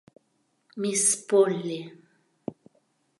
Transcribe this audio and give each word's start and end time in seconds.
Мисс 0.81 1.05
Полли 1.29 1.79